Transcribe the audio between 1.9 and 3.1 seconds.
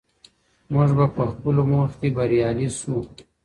کي بریالي سو.